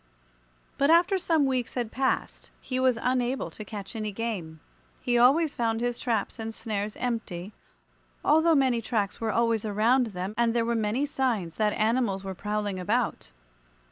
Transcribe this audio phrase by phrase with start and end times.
[0.79, 4.59] But after some weeks had passed he was unable to catch any game.
[4.99, 7.53] He always found his traps and snares empty,
[8.25, 12.33] although many tracks were always around them, and there were many signs that animals were
[12.33, 13.31] prowling about.